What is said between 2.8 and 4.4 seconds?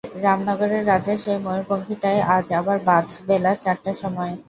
বাচ, বেলা চারটার সময়!